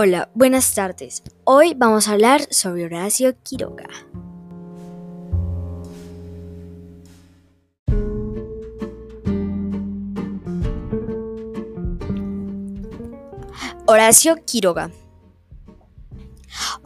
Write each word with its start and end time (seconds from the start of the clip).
Hola, 0.00 0.30
buenas 0.32 0.76
tardes. 0.76 1.24
Hoy 1.42 1.74
vamos 1.76 2.06
a 2.06 2.12
hablar 2.12 2.42
sobre 2.52 2.84
Horacio 2.84 3.34
Quiroga. 3.42 3.88
Horacio 13.86 14.36
Quiroga. 14.46 14.92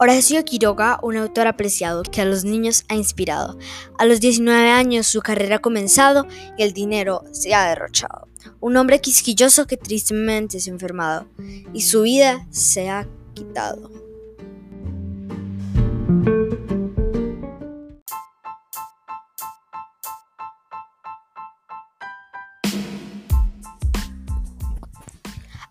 Horacio 0.03 0.43
Quiroga, 0.43 0.99
un 1.01 1.15
autor 1.15 1.47
apreciado 1.47 2.03
que 2.03 2.19
a 2.19 2.25
los 2.25 2.43
niños 2.43 2.83
ha 2.89 2.95
inspirado. 2.95 3.57
A 3.97 4.05
los 4.05 4.19
19 4.19 4.69
años 4.69 5.07
su 5.07 5.21
carrera 5.21 5.55
ha 5.55 5.59
comenzado 5.59 6.27
y 6.57 6.63
el 6.63 6.73
dinero 6.73 7.23
se 7.31 7.53
ha 7.53 7.69
derrochado. 7.69 8.27
Un 8.59 8.75
hombre 8.75 8.99
quisquilloso 8.99 9.65
que 9.65 9.77
tristemente 9.77 10.59
se 10.59 10.69
ha 10.69 10.73
enfermado 10.73 11.29
y 11.73 11.83
su 11.83 12.01
vida 12.01 12.45
se 12.49 12.89
ha 12.89 13.07
quitado. 13.33 13.89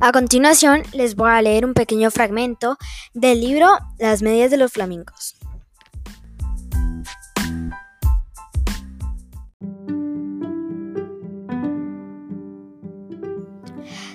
A 0.05 0.11
continuación 0.11 0.83
les 0.92 1.15
voy 1.15 1.30
a 1.30 1.41
leer 1.41 1.65
un 1.65 1.74
pequeño 1.74 2.11
fragmento 2.11 2.77
del 3.15 3.41
libro 3.41 3.69
Las 4.01 4.20
medias 4.20 4.51
de 4.51 4.56
los 4.56 4.73
flamencos. 4.73 5.37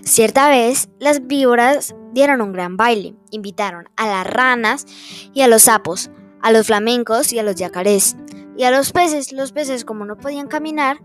Cierta 0.03 0.49
vez, 0.49 0.89
las 0.99 1.25
víboras 1.25 1.95
dieron 2.11 2.41
un 2.41 2.51
gran 2.51 2.75
baile. 2.75 3.15
Invitaron 3.31 3.87
a 3.95 4.07
las 4.07 4.27
ranas 4.27 4.85
y 5.33 5.39
a 5.39 5.47
los 5.47 5.61
sapos, 5.61 6.11
a 6.41 6.51
los 6.51 6.67
flamencos 6.67 7.31
y 7.31 7.39
a 7.39 7.43
los 7.43 7.55
yacarés, 7.55 8.17
y 8.57 8.65
a 8.65 8.71
los 8.71 8.91
peces. 8.91 9.31
Los 9.31 9.53
peces, 9.53 9.85
como 9.85 10.03
no 10.03 10.17
podían 10.17 10.49
caminar, 10.49 10.99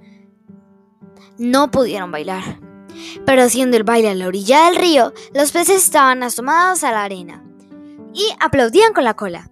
no 1.39 1.71
pudieron 1.71 2.11
bailar. 2.11 2.62
Pero 3.25 3.43
haciendo 3.43 3.77
el 3.77 3.85
baile 3.85 4.11
a 4.11 4.15
la 4.15 4.27
orilla 4.27 4.67
del 4.67 4.77
río, 4.77 5.13
los 5.35 5.53
peces 5.53 5.85
estaban 5.85 6.23
asomados 6.23 6.85
a 6.85 6.93
la 6.93 7.05
arena 7.05 7.45
y 8.15 8.29
aplaudían 8.41 8.93
con 8.93 9.05
la 9.05 9.15
cola. 9.15 9.51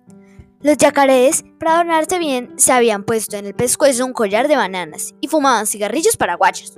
Los 0.63 0.77
yacarés, 0.77 1.43
para 1.59 1.75
adornarse 1.75 2.19
bien, 2.19 2.53
se 2.57 2.73
habían 2.73 3.05
puesto 3.05 3.37
en 3.37 3.47
el 3.47 3.55
pescuezo 3.55 4.05
un 4.05 4.13
collar 4.13 4.47
de 4.47 4.57
bananas 4.57 5.15
y 5.21 5.29
fumaban 5.29 5.67
cigarrillos 5.67 6.19
paraguayos. 6.19 6.75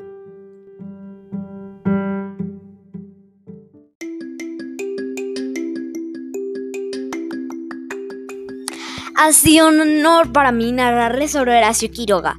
Ha 9.16 9.32
sido 9.32 9.68
un 9.68 9.80
honor 9.80 10.32
para 10.32 10.52
mí 10.52 10.72
narrarles 10.72 11.32
sobre 11.32 11.56
Horacio 11.56 11.90
Quiroga. 11.90 12.36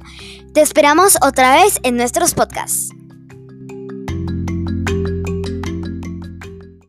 Te 0.52 0.60
esperamos 0.60 1.16
otra 1.22 1.56
vez 1.56 1.78
en 1.82 1.96
nuestros 1.96 2.34
podcasts. 2.34 2.90